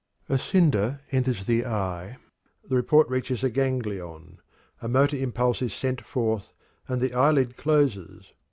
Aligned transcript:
A 0.29 0.39
cinder 0.39 0.99
enters 1.11 1.45
the 1.45 1.63
eye, 1.63 2.17
the 2.67 2.75
report 2.75 3.07
reaches 3.07 3.43
a 3.43 3.51
ganglion, 3.51 4.39
a 4.81 4.87
motor 4.87 5.15
impulse 5.17 5.61
is 5.61 5.75
sent 5.75 6.01
forth, 6.03 6.51
and 6.87 6.99
the 6.99 7.13
eyelid 7.13 7.55
closes. 7.55 8.33